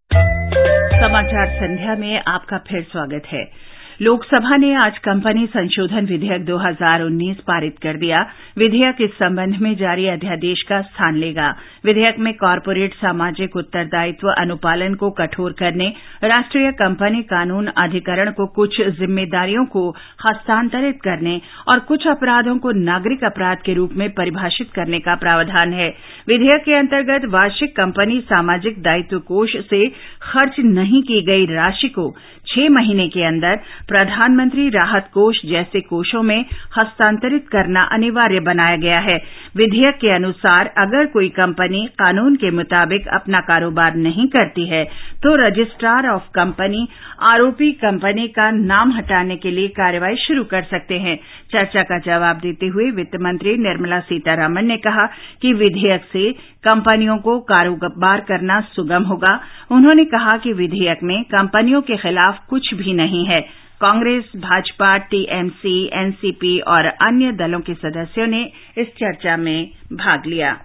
समाचार 0.98 1.46
संध्या 1.46 1.94
में 1.94 2.22
आपका 2.28 2.58
फिर 2.58 2.82
स्वागत 2.82 3.22
है। 3.26 3.77
लोकसभा 4.02 4.56
ने 4.56 4.74
आज 4.74 4.98
कंपनी 4.98 5.46
संशोधन 5.46 6.06
विधेयक 6.06 6.44
2019 6.44 7.36
पारित 7.36 7.78
कर 7.82 7.96
दिया। 7.96 8.18
विधेयक 8.58 8.96
इस 9.00 9.10
संबंध 9.10 9.56
में 9.56 9.74
जारी 9.76 10.06
अध्यादेश 10.08 10.62
का 10.62 10.80
स्थान 10.80 11.16
लेगा। 11.16 11.48
विधेयक 11.84 12.18
में 12.18 12.32
कॉरपोरेट 12.34 12.94
सामाजिक 12.94 13.56
उत्तरदायित्व 13.56 14.28
अनुपालन 14.28 14.94
को 14.94 15.10
कठोर 15.10 15.52
करने, 15.52 15.88
राष्ट्रीय 16.24 16.70
कंपनी 16.72 17.22
कानून 17.22 17.66
अधिकरण 17.66 18.30
को 18.30 18.46
कुछ 18.46 18.80
जिम्मेदारियों 18.98 19.64
को 19.64 19.88
हस्तांतरित 20.26 21.00
करने 21.04 21.40
और 21.68 21.78
कुछ 21.78 22.06
अपराधों 22.06 22.56
को 22.58 22.72
नागरिक 22.72 23.24
अपराध 23.24 23.58
के 23.64 23.74
रूप 23.74 23.90
में 23.92 24.10
परिभाषित 24.10 24.70
करने 24.74 24.98
का 24.98 25.14
प्रावधान 25.14 25.72
है। 25.72 25.88
विधेयक 26.28 26.64
के 26.64 26.74
अंतर्गत 26.74 27.28
वार्षिक 27.30 27.76
कंपनी 27.76 28.20
सामाजिक 28.20 28.82
दायित्व 28.82 29.18
कोष 29.18 29.56
से 29.56 29.86
खर्च 30.22 30.60
नहीं 30.60 31.02
की 31.02 31.20
गई 31.22 31.46
राशि 31.46 31.88
को 31.88 32.10
छह 32.48 32.68
महीने 32.70 33.06
के 33.08 33.24
अंदर 33.24 33.56
प्रधानमंत्री 33.88 34.68
राहत 34.70 35.08
कोष 35.14 35.40
जैसे 35.46 35.80
कोषों 35.82 36.22
में 36.22 36.38
हस्तांतरित 36.76 37.48
करना 37.48 37.80
अनिवार्य 37.92 38.40
बनाया 38.42 38.76
गया 38.78 38.98
है। 39.00 39.16
विधेयक 39.56 39.96
के 39.96 40.10
अनुसार 40.10 40.72
अगर 40.78 41.06
कोई 41.08 41.28
कंपनी 41.36 41.84
कानून 41.98 42.36
के 42.36 42.50
मुताबिक 42.52 43.08
अपना 43.14 43.40
कारोबार 43.42 43.94
नहीं 43.98 44.26
करती 44.28 44.66
है 44.68 44.84
तो 45.22 45.34
रजिस्ट्रार 45.38 46.08
ऑफ़ 46.08 46.28
कंपनी, 46.34 46.86
आरोपी 47.24 47.70
कंपनी 47.78 48.26
का 48.30 48.50
नाम 48.52 48.92
हटाने 48.92 49.36
के 49.36 49.50
लिए 49.50 49.68
कार्रवाई 49.76 50.16
शुरू 50.18 50.44
कर 50.44 50.62
सकते 50.64 50.98
हैं। 50.98 51.16
चर्चा 51.52 51.82
का 51.82 51.98
जवाब 52.00 52.36
देते 52.38 52.66
हुए 52.66 52.90
वित्त 52.92 53.16
मंत्री 53.22 53.56
निर्मला 53.58 53.98
सीतारामन 54.02 54.66
ने 54.66 54.76
कहा 54.78 55.06
कि 55.42 55.52
विधेयक 55.54 56.04
से 56.12 56.30
कंपनियों 56.64 57.16
को 57.18 57.38
कारोबार 57.48 58.20
करना 58.28 58.60
सुगम 58.72 59.02
होगा। 59.04 59.38
उन्होंने 59.70 60.04
कहा 60.06 60.36
कि 60.38 60.52
विधेयक 60.54 61.02
में 61.02 61.22
कंपनियों 61.26 61.80
के 61.82 61.96
खिलाफ 61.98 62.37
कुछ 62.50 62.74
भी 62.74 62.92
नहीं 62.92 63.26
है। 63.26 63.40
कांग्रेस, 63.80 64.24
भाजपा, 64.36 64.96
टीएमसी, 64.98 65.90
एनसीपी 65.92 66.60
और 66.60 66.84
अन्य 66.84 67.32
दलों 67.32 67.60
के 67.60 67.74
सदस्यों 67.74 68.26
ने 68.26 68.52
इस 68.78 68.86
चर्चा 68.86 69.36
में 69.36 69.70
भाग 69.92 70.26
लिया। 70.26 70.60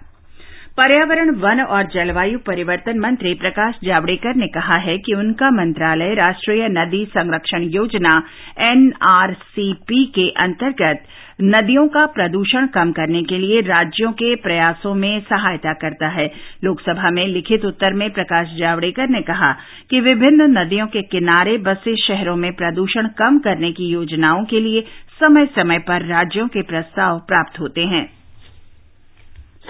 पर्यावरण, 0.78 1.30
वन 1.32 1.60
और 1.62 1.82
जलवायु 1.86 2.38
परिवर्तन 2.38 2.98
मंत्री 2.98 3.32
प्रकाश 3.34 3.74
जावड़ेकर 3.84 4.34
ने 4.36 4.46
कहा 4.54 4.76
है 4.76 4.96
कि 4.98 5.12
उनका 5.14 5.50
मंत्रालय 5.50 6.14
राष्ट्रीय 6.14 6.66
नदी 6.68 7.04
संरक्षण 7.08 7.62
योजना 7.72 8.14
एनआरसीपी 8.60 10.04
के 10.14 10.28
अंतर्गत 10.44 11.04
नदियों 11.42 11.86
का 11.88 12.04
प्रदूषण 12.06 12.66
कम 12.66 12.90
करने 12.92 13.22
के 13.22 13.38
लिए 13.38 13.60
राज्यों 13.60 14.10
के 14.12 14.34
प्रयासों 14.36 14.94
में 14.94 15.20
सहायता 15.20 15.72
करता 15.74 16.08
है। 16.08 16.26
लोकसभा 16.64 17.10
में 17.10 17.26
लिखित 17.26 17.64
उत्तर 17.64 17.92
में 17.92 18.08
प्रकाश 18.10 18.56
जावड़ेकर 18.58 19.08
ने 19.08 19.22
कहा 19.22 19.52
कि 19.90 20.00
विभिन्न 20.00 20.50
नदियों 20.58 20.86
के 20.86 21.02
किनारे 21.12 21.56
बसे 21.68 21.96
शहरों 22.06 22.36
में 22.36 22.52
प्रदूषण 22.52 23.08
कम 23.18 23.38
करने 23.38 23.72
की 23.72 23.88
योजनाओं 23.92 24.44
के 24.44 24.60
लिए 24.60 24.84
समय 25.20 25.46
समय 25.54 25.78
पर 25.78 26.06
राज्यों 26.06 26.48
के 26.48 26.62
प्रस्ताव 26.64 27.18
प्राप्त 27.28 27.60
होते 27.60 27.86
हैं। 27.86 28.04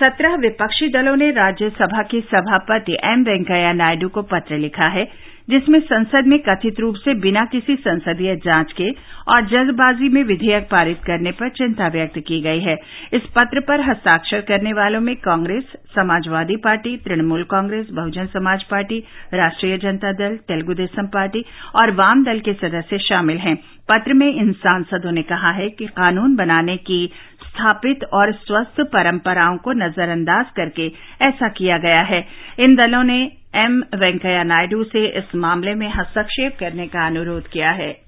सत्रह 0.01 0.35
विपक्षी 0.37 0.89
दलों 0.89 1.15
ने 1.17 1.31
राज्यसभा 1.31 2.03
के 2.03 2.21
सभापति 2.21 2.97
एम 3.05 3.23
वेंकैया 3.25 3.73
नायडू 3.73 4.09
को 4.09 4.23
पत्र 4.33 4.57
लिखा 4.59 4.87
है। 4.89 5.05
जिसमें 5.51 5.81
संसद 5.81 6.27
में 6.27 6.39
कथित 6.39 6.81
रूप 6.81 6.95
से 6.95 7.15
बिना 7.15 7.45
किसी 7.45 7.75
संसदीय 7.77 8.37
जाँच 8.37 8.73
के 8.73 8.91
और 9.29 9.47
जल्दबाजी 9.47 10.09
में 10.09 10.23
विधेयक 10.25 10.65
पारित 10.65 10.99
करने 11.07 11.31
पर 11.31 11.49
चिंता 11.49 11.89
व्यक्त 11.89 12.19
की 12.19 12.41
गई 12.41 12.61
है। 12.61 12.77
इस 13.13 13.23
पत्र 13.23 13.61
पर 13.61 13.81
हस्ताक्षर 13.81 14.41
करने 14.41 14.73
वालों 14.73 15.01
में 15.01 15.17
कांग्रेस, 15.17 15.65
समाजवादी 15.95 16.57
पार्टी, 16.57 16.97
तृणमूल 16.97 17.43
कांग्रेस, 17.43 17.87
बहुजन 17.91 18.27
समाज 18.27 18.63
पार्टी, 18.63 19.03
राष्ट्रीय 19.35 19.79
जनता 19.79 20.13
दल, 20.13 20.37
तेलुगु 20.37 20.75
देसम 20.75 21.07
पार्टी 21.07 21.45
और 21.75 21.91
वाम 21.91 22.25
दल 22.25 22.41
के 22.41 22.53
सदस्य 22.53 22.99
शामिल 22.99 23.37
हैं। 23.37 23.57
पत्र 23.89 24.13
में 24.13 24.35
इन 24.35 24.53
सांसदों 24.53 25.13
ने 25.13 25.23
कहा 25.23 25.51
है 25.51 25.69
कि 25.69 25.87
कानून 25.87 26.37
बनाने 26.37 26.77
की 26.77 27.11
स्थापित 27.47 28.05
और 28.05 28.33
स्वस्थ 28.33 28.81
परंपराओं 28.81 29.57
को 29.57 29.73
नजरअंदाज 29.73 30.47
करके 30.57 30.93
ऐसा 31.23 31.49
किया 31.49 31.79
गया 31.79 32.01
है। 32.01 32.27
इन 32.59 32.75
दलों 32.77 33.03
ने 33.05 33.44
एम 33.57 33.83
वेंकैया 33.95 34.43
नायडू 34.43 34.85
से 34.85 35.07
इस 35.19 35.35
मामले 35.35 35.75
में 35.75 35.89
हस्तक्षेप 35.89 36.57
करने 36.61 36.87
का 36.87 37.07
अनुरोध 37.07 37.49
किया 37.49 37.71
है। 37.71 38.04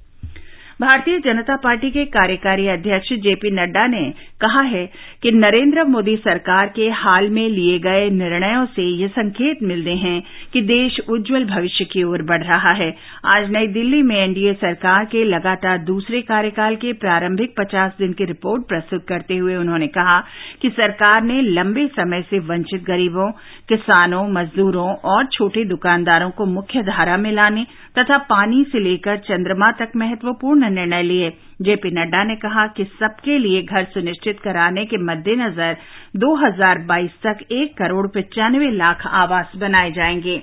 भारतीय 0.80 1.18
जनता 1.24 1.54
पार्टी 1.56 1.90
के 1.90 2.04
कार्यकारी 2.14 2.66
अध्यक्ष 2.68 3.12
जेपी 3.20 3.50
नड्डा 3.50 3.86
ने 3.88 4.00
कहा 4.40 4.60
है 4.62 4.84
कि 5.22 5.30
नरेंद्र 5.32 5.84
मोदी 5.88 6.16
सरकार 6.18 6.66
के 6.70 6.88
हाल 6.94 7.28
में 7.36 7.48
लिए 7.50 7.78
गए 7.86 8.08
निर्णयों 8.12 8.64
से 8.74 8.82
ये 8.96 9.08
संकेत 9.08 9.62
मिलते 9.62 9.90
हैं 10.02 10.20
कि 10.52 10.60
देश 10.62 10.98
उज्जवल 11.08 11.44
भविष्य 11.50 11.84
की 11.92 12.02
ओर 12.04 12.22
बढ़ 12.22 12.42
रहा 12.42 12.72
है। 12.80 12.90
आज 13.26 13.48
नई 13.50 13.66
दिल्ली 13.74 14.02
में 14.02 14.14
एनडीए 14.16 14.52
सरकार 14.56 15.04
के 15.12 15.24
लगातार 15.26 15.78
दूसरे 15.84 16.20
कार्यकाल 16.24 16.76
के 16.84 16.92
प्रारंभिक 16.98 17.54
पचास 17.58 17.92
दिन 17.98 18.12
की 18.18 18.24
रिपोर्ट 18.24 18.68
प्रस्तुत 18.68 19.06
करते 19.08 19.36
हुए 19.36 19.56
उन्होंने 19.56 19.86
कहा 19.96 20.18
कि 20.62 20.70
सरकार 20.72 21.22
ने 21.22 21.40
लंबे 21.42 21.86
समय 21.96 22.22
से 22.30 22.38
वंचित 22.50 22.84
गरीबों, 22.86 23.30
किसानों, 23.68 24.26
मजदूरों 24.32 24.88
और 25.14 25.24
छोटे 25.32 25.64
दुकानदारों 25.66 26.30
को 26.32 26.46
मुख्य 26.52 26.82
धारा 26.84 27.16
में 27.16 27.32
लाने 27.32 27.66
तथा 27.98 28.16
पानी 28.30 28.62
से 28.72 28.80
लेकर 28.82 29.16
चंद्रमा 29.26 29.70
तक 29.78 29.92
महत्वपूर्ण 29.96 30.64
निर्णय 30.68 31.02
लिए। 31.02 31.32
जेपी 31.62 31.90
नड्डा 31.90 32.24
ने 32.24 32.36
कहा 32.36 32.66
कि 32.66 32.84
सबके 32.84 33.38
लिए 33.38 33.62
घर 33.62 33.84
सुनिश्चित 33.84 34.40
कराने 34.40 34.84
के 34.84 34.96
मद्देनजर 34.96 35.76
2022 36.16 37.10
तक 37.10 37.38
एक 37.52 37.76
करोड़ 37.78 38.06
पिचानवे 38.06 38.70
लाख 38.70 39.06
आवास 39.06 39.52
बनाए 39.56 39.92
जाएँगे। 39.92 40.42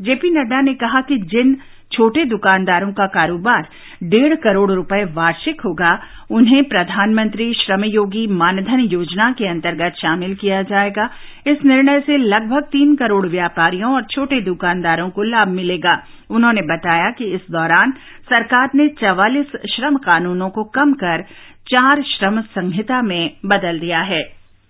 जेपी 0.00 0.30
नड्डा 0.30 0.60
ने 0.60 0.74
कहा 0.74 1.00
कि 1.00 1.18
जिन 1.18 1.56
छोटे 1.92 2.24
दुकानदारों 2.24 2.92
का 2.92 3.06
कारोबार 3.06 3.68
डेढ़ 4.02 4.34
करोड़ 4.34 4.72
रुपए 4.72 5.04
वार्षिक 5.04 5.60
होगा, 5.60 6.02
उन्हें 6.30 6.64
प्रधानमंत्री 6.64 7.54
श्रमयोगी 7.54 8.26
मानधन 8.26 8.80
योजना 8.80 9.32
के 9.32 9.48
अंतर्गत 9.48 9.94
शामिल 10.02 10.34
किया 10.34 10.62
जाएगा। 10.62 11.10
इस 11.46 11.64
निर्णय 11.64 12.00
से 12.00 12.16
लगभग 12.16 12.62
तीन 12.62 12.96
करोड़ 12.96 13.26
व्यापारियों 13.26 13.94
और 13.94 14.02
छोटे 14.02 14.40
दुकानदारों 14.40 15.10
को 15.10 15.22
लाभ 15.22 15.48
मिलेगा। 15.48 16.02
उन्होंने 16.30 16.62
बताया 16.66 17.10
कि 17.10 17.32
इस 17.34 17.50
दौरान 17.50 17.92
सरकार 18.28 18.70
ने 18.74 18.88
चवालीस 19.00 19.52
श्रम 19.70 19.96
कानूनों 20.04 20.48
को 20.50 20.64
कम 20.76 20.92
कर 20.92 21.22
चार 21.68 22.02
श्रम 22.06 22.40
संहिता 22.40 23.02
में 23.02 23.30
बदल 23.46 23.78
दिया 23.80 24.00
है। 24.04 24.22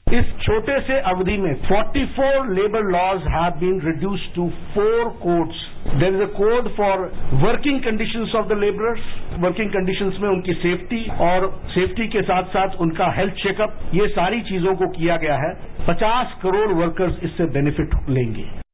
इस 0.07 0.27
छोटे 0.43 0.79
से 0.81 0.99
अवधि 1.11 1.37
में 1.37 1.55
44 1.63 2.51
labour 2.51 2.83
laws 2.91 3.23
have 3.29 3.55
been 3.61 3.81
reduced 3.81 4.35
to 4.35 4.49
four 4.75 5.09
codes 5.23 5.63
there 5.95 6.15
is 6.15 6.23
a 6.23 6.27
code 6.35 6.69
for 6.77 7.01
working 7.43 7.81
conditions 7.81 8.35
of 8.35 8.47
the 8.47 8.59
labourers 8.59 9.09
working 9.39 9.71
conditions 9.71 10.21
में 10.21 10.29
उनकी 10.29 10.55
सेफ्टी 10.57 11.03
और 11.21 11.49
सेफ्टी 11.71 12.07
के 12.09 12.23
साथ 12.23 12.53
साथ 12.53 12.77
उनका 12.81 13.11
हेल्थ 13.17 13.35
चेकअप 13.43 13.91
ये 13.95 14.07
सारी 14.11 14.41
चीज़ों 14.43 14.75
को 14.75 14.89
किया 14.91 15.17
गया 15.17 15.37
है। 15.37 15.53
50 15.89 16.39
करोड़ 16.43 16.71
वर्कर्स 16.75 17.19
इससे 17.23 17.51
बेनिफिट 17.51 17.99
लेंगे। 18.11 18.66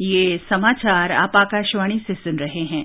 ये 0.00 0.36
समाचार 0.48 1.12
आप 1.12 1.36
आकाशवाणी 1.36 1.98
से 1.98 2.14
सुन 2.14 2.38
रहे 2.38 2.60
हैं। 2.66 2.84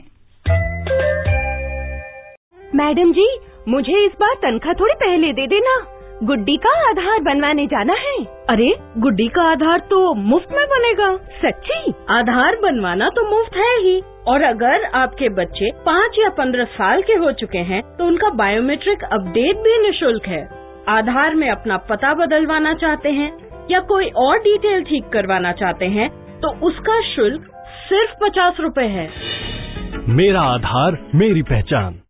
मैडम 2.75 3.11
जी 3.11 3.27
मुझे 3.67 4.03
इस 4.05 4.11
बार 4.13 4.33
तनख्वाह 4.35 4.73
थोड़ी 4.73 4.93
पहले 4.95 5.31
दे 5.33 5.45
देना। 5.47 5.75
गुड्डी 6.23 6.55
का 6.57 6.73
आधार 6.89 7.19
बनवाने 7.23 7.65
जाना 7.67 7.93
है। 7.95 8.15
अरे 8.49 8.69
गुड्डी 8.97 9.27
का 9.27 9.43
आधार 9.51 9.79
तो 9.89 10.13
मुफ़्त 10.15 10.51
में 10.51 10.65
बनेगा। 10.67 11.15
सच्ची? 11.41 11.93
आधार 12.09 12.55
बनवाना 12.61 13.09
तो 13.09 13.25
मुफ़्त 13.29 13.57
है 13.57 13.71
ही। 13.79 13.99
और 14.27 14.43
अगर 14.43 14.85
आपके 14.95 15.29
बच्चे 15.31 15.71
पाँच 15.85 16.19
या 16.19 16.29
पंद्रह 16.37 16.65
साल 16.75 17.01
के 17.01 17.13
हो 17.15 17.31
चुके 17.31 17.63
हैं 17.71 17.81
तो 17.97 18.07
उनका 18.07 18.29
बायोमेट्रिक 18.35 19.03
अपडेट 19.03 19.57
भी 19.57 19.81
निशुल्क 19.81 20.27
है। 20.27 20.43
आधार 20.89 21.35
में 21.35 21.49
अपना 21.49 21.77
पता 21.89 22.13
बदलवाना 22.15 22.73
चाहते 22.75 23.09
हैं 23.11 23.31
या 23.71 23.79
कोई 23.87 24.09
और 24.17 24.37
डिटेल 24.39 24.83
ठीक 24.83 25.09
करवाना 25.13 25.51
चाहते 25.53 25.85
हैं 25.89 26.09
तो 26.37 26.67
उसका 26.67 27.01
शुल्क 27.01 27.41
सिर्फ़ 27.89 28.11
पचास 28.23 28.53
रूपए 28.59 28.85
है। 28.85 29.11
मेरा 30.09 30.41
आधार 30.41 30.97
मेरी 31.15 31.41
पहचान। 31.41 32.01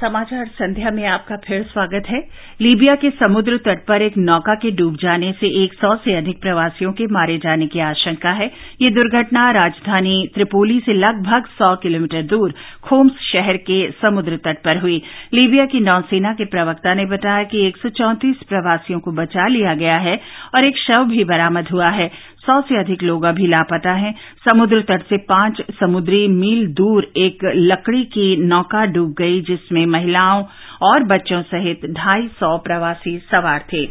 समाचार 0.00 0.46
संध्या 0.48 0.90
में 0.90 1.04
आपका 1.06 1.36
फिर 1.36 1.62
स्वागत 1.62 2.08
है। 2.08 2.18
लीबिया 2.60 2.94
के 2.94 3.10
समुद्र 3.12 3.56
तट 3.56 3.78
पर 3.86 4.02
एक 4.02 4.16
नौका 4.18 4.54
के 4.54 4.70
डूब 4.70 4.96
जाने 4.96 5.32
से 5.32 5.46
एक 5.62 5.72
सौ 5.72 5.94
से 5.96 6.14
अधिक 6.14 6.40
प्रवासियों 6.40 6.92
के 6.92 7.06
मारे 7.06 7.38
जाने 7.38 7.66
की 7.66 7.80
आशंका 7.80 8.30
है। 8.30 8.50
ये 8.82 8.90
दुर्घटना 8.90 9.50
राजधानी 9.50 10.14
त्रिपोली 10.34 10.78
से 10.80 10.92
लगभग 10.92 11.46
सौ 11.58 11.74
किलोमीटर 11.76 12.22
दूर 12.22 12.54
खोम्स 12.82 13.12
शहर 13.32 13.56
के 13.56 13.80
समुद्र 14.02 14.36
तट 14.36 14.62
पर 14.64 14.78
हुई। 14.78 15.02
लीबिया 15.34 15.66
की 15.66 15.80
नौसेना 15.80 16.32
के 16.32 16.44
प्रवक्ता 16.44 16.94
ने 16.94 17.06
बताया 17.06 17.42
कि 17.44 17.66
एक 17.66 17.76
सौ 17.76 17.88
चौंतीस 17.98 18.36
प्रवासियों 18.48 19.00
को 19.00 19.12
बचा 19.12 19.48
लिया 19.48 19.74
गया 19.74 19.96
है 19.98 20.20
और 20.54 20.64
एक 20.64 20.78
शव 20.78 21.04
भी 21.04 21.24
बरामद 21.24 21.68
हुआ 21.72 21.88
है। 21.90 22.10
सौ 22.44 22.60
से 22.60 22.78
अधिक 22.78 23.02
लोग 23.02 23.24
अभी 23.24 23.46
लापता 23.46 23.92
हैं। 23.92 24.14
समुद्र 24.48 24.80
तट 24.80 25.02
से 25.02 25.16
पाँच 25.28 25.60
समुद्री 25.80 26.26
मील 26.28 26.66
दूर 26.74 27.10
एक 27.16 27.44
लकड़ी 27.54 28.04
की 28.04 28.36
नौका 28.46 28.84
डूब 28.86 29.14
गई, 29.18 29.40
जिसमें 29.40 29.84
महिलाओं 29.86 30.44
और 30.82 31.04
बच्चों 31.04 31.42
सहित 31.44 31.86
ढाई 31.92 32.28
सौ 32.40 32.56
प्रवासी 32.58 33.18
सवार 33.30 33.64
थे। 33.72 33.86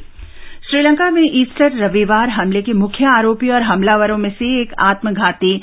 श्रीलंका 0.69 1.09
में 1.11 1.23
ईस्टर 1.23 1.77
रविवार 1.77 2.29
हमले 2.29 2.61
के 2.61 2.73
मुख्य 2.73 3.05
आरोपी 3.07 3.49
और 3.49 3.61
हमलावरों 3.61 4.17
में 4.17 4.29
से 4.29 4.61
एक 4.61 4.73
आत्मघाती 4.81 5.61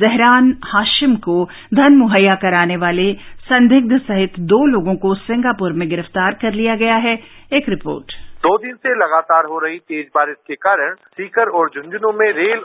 जहरान 0.00 0.52
हाशिम 0.64 1.14
को 1.16 1.44
धन 1.74 1.96
मुहैया 1.96 2.34
कराने 2.34 2.76
वाले 2.76 3.12
संदिग्ध 3.44 3.98
सहित 3.98 4.38
दो 4.40 4.64
लोगों 4.66 4.94
को 4.94 5.14
सिंगापुर 5.14 5.72
में 5.72 5.88
गिरफ़्तार 5.88 6.34
कर 6.34 6.52
लिया 6.52 6.76
गया 6.76 6.96
है। 6.96 7.14
एक 7.52 7.68
रिपोर्ट। 7.68 8.12
दो 8.46 8.56
दिन 8.58 8.74
से 8.76 8.94
लगातार 8.94 9.44
हो 9.44 9.58
रही 9.58 9.78
तेज 9.90 10.06
बारिश 10.14 10.36
के 10.46 10.54
कारण 10.64 10.94
सीकर 11.16 11.48
और 11.60 11.70
झुंझुनू 11.70 12.12
में 12.18 12.26
रेल 12.32 12.60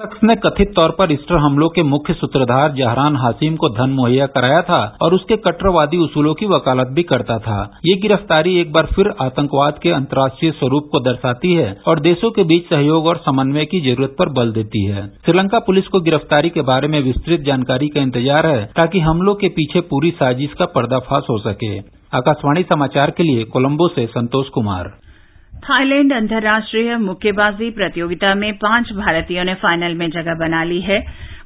शख्स 0.00 0.18
ने 0.24 0.34
कथित 0.36 0.68
तौर 0.74 0.90
पर 0.98 1.12
ईस्टर 1.12 1.36
हमलों 1.36 1.68
के 1.68 1.82
मुख्य 1.82 2.14
सूत्रधार 2.14 2.72
जहरान 2.72 3.16
हाशिम 3.16 3.54
को 3.56 3.68
धन 3.68 3.90
मुहैया 3.92 4.26
कराया 4.26 4.60
था 4.62 4.78
और 5.02 5.14
उसके 5.14 5.36
कट्टरवादी 5.46 5.96
उसूलों 5.96 6.34
की 6.34 6.46
वकालत 6.46 6.92
भी 6.96 7.02
करता 7.02 7.38
था। 7.38 7.56
ये 7.86 7.96
गिरफ्तारी 8.02 8.54
एक 8.60 8.72
बार 8.72 8.86
फिर 8.86 9.08
आतंकवाद 9.22 9.78
के 9.82 9.90
अंतर्राष्ट्रीय 9.92 10.52
स्वरूप 10.52 10.88
को 10.92 11.00
दर्शाती 11.00 11.52
है 11.54 11.66
और 11.86 12.00
देशों 12.00 12.30
के 12.30 12.44
बीच 12.44 12.68
सहयोग 12.68 13.06
और 13.06 13.22
समन्वय 13.24 13.64
की 13.64 13.80
ज़रूरत 13.80 14.14
पर 14.18 14.28
बल 14.32 14.52
देती 14.52 14.84
है। 14.84 15.06
श्रीलंका 15.24 15.58
पुलिस 15.66 15.88
को 15.88 16.00
गिरफ्तारी 16.00 16.50
के 16.50 16.62
बारे 16.70 16.88
में 16.88 17.00
विस्तृत 17.02 17.40
जानकारी 17.46 17.88
का 17.88 18.00
इंतज़ार 18.00 18.46
है 18.46 18.64
ताकि 18.76 19.00
हमलों 19.00 19.34
के 19.34 19.48
पीछे 19.58 19.80
पूरी 19.90 20.10
साजिश 20.20 20.54
का 20.58 20.66
पर्दाफाश 20.76 21.30
हो 21.30 21.38
सके। 21.40 21.76
आकाशवाणी 22.14 22.62
समाचार 22.70 23.10
के 23.10 23.22
लिए 23.22 23.44
कोलंबो 23.52 23.88
से 23.88 24.06
संतोष 24.08 24.48
कुमार। 24.50 24.92
थाईलैंड 25.58 26.12
अंतर्राष्ट्रीय 26.12 26.96
मुक्केबाजी 26.96 27.70
प्रतियोगिता 27.70 28.34
में 28.34 28.52
पाँच 28.58 28.92
भारतीयों 28.92 29.44
ने 29.44 29.54
फाइनल 29.54 29.94
में 29.94 30.08
जगह 30.10 30.34
बना 30.34 30.62
ली 30.64 30.80
है। 30.80 30.98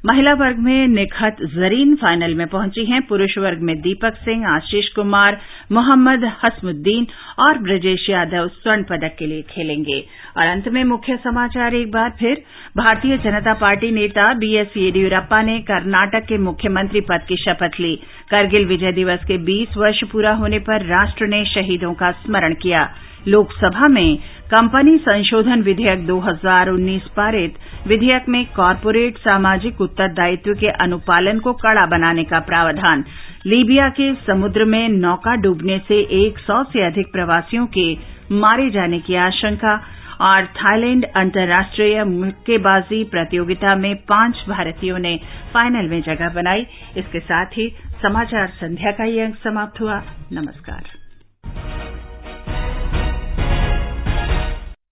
महिला 0.05 0.33
वर्ग 0.33 0.57
में 0.57 0.87
निखत 0.87 1.37
जरीन 1.41 1.95
फाइनल 1.95 2.35
में 2.35 2.47
पहुँची 2.47 2.85
हैं। 2.85 3.01
पुरुष 3.01 3.37
वर्ग 3.37 3.59
में 3.59 3.81
दीपक 3.81 4.15
सिंह, 4.15 4.47
आशीष 4.47 4.87
कुमार, 4.87 5.37
मोहम्मद 5.71 6.23
हसमुद्दीन 6.25 7.07
और 7.39 7.57
ब्रजेश 7.57 8.09
यादव 8.09 8.47
स्वर्ण 8.47 8.83
पदक 8.83 9.15
के 9.19 9.25
लिए 9.25 9.41
खेलेंगे। 9.41 10.05
और 10.37 10.47
अंत 10.47 10.67
में 10.67 10.83
मुख्य 10.83 11.17
समाचार 11.17 11.75
एक 11.75 11.91
बार 11.91 12.09
फिर। 12.19 12.43
भारतीय 12.77 13.17
जनता 13.17 13.53
पार्टी 13.53 13.91
नेता 13.91 14.33
बीएस 14.33 14.77
येदियुरप्पा 14.77 15.41
ने 15.41 15.59
कर्नाटक 15.59 16.25
के 16.25 16.37
मुख्यमंत्री 16.37 17.01
पद 17.01 17.21
की 17.27 17.35
शपथ 17.35 17.79
ली। 17.79 17.99
करगिल 18.29 18.65
विजय 18.65 18.91
दिवस 18.91 19.19
के 19.27 19.37
20 19.37 19.77
वर्ष 19.77 20.03
पूरा 20.03 20.31
होने 20.31 20.59
पर 20.59 20.85
राष्ट्र 20.85 21.25
ने 21.25 21.45
शहीदों 21.45 21.93
का 21.93 22.11
स्मरण 22.11 22.53
किया। 22.53 22.89
लोकसभा 23.27 23.87
में 23.87 24.17
कंपनी 24.51 24.97
संशोधन 24.97 25.61
विधेयक 25.61 26.05
2019 26.05 27.01
पारित 27.01 27.55
विधेयक 27.87 28.27
में 28.29 28.45
कॉरपोरेट 28.45 29.17
सामाजिक 29.17 29.81
उत्तरदायित्व 29.81 30.53
के 30.53 30.67
अनुपालन 30.83 31.39
को 31.39 31.53
कड़ा 31.53 31.85
बनाने 31.87 32.23
का 32.23 32.39
प्रावधान। 32.39 33.03
लीबिया 33.45 33.89
के 33.89 34.13
समुद्र 34.15 34.65
में 34.65 34.87
नौका 34.89 35.35
डूबने 35.35 35.79
से 35.79 35.99
एक 36.19 36.39
सौ 36.39 36.63
से 36.63 36.85
अधिक 36.85 37.11
प्रवासियों 37.11 37.65
के 37.67 37.91
मारे 38.31 38.69
जाने 38.69 38.99
की 38.99 39.15
आशंका 39.15 39.75
और 40.21 40.45
थाईलैंड 40.45 41.05
अंतर्राष्ट्रीय 41.15 42.03
मुक्केबाजी 42.03 43.03
प्रतियोगिता 43.03 43.75
में 43.75 43.95
पाँच 44.09 44.43
भारतीयों 44.49 44.99
ने 44.99 45.15
फाइनल 45.53 45.89
में 45.89 46.01
जगह 46.01 46.29
बनाई। 46.29 46.65
इसके 46.97 47.19
साथ 47.19 47.57
ही 47.57 47.71
समाचार 48.01 48.47
संध्या 48.55 48.91
का 48.91 49.03
ये 49.03 49.21
अंक 49.21 49.35
समाप्त 49.35 49.81
हुआ। 49.81 50.01
नमस्कार। 50.31 51.02